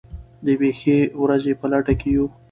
د 0.43 0.45
یوې 0.53 0.71
ښې 0.79 0.97
ورځې 1.21 1.53
په 1.59 1.65
لټه 1.71 1.93
کې 1.99 2.09
یو. 2.15 2.25